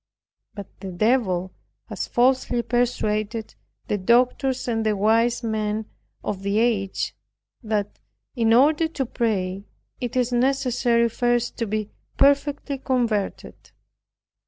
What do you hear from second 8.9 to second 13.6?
pray, it is necessary first to be perfectly converted.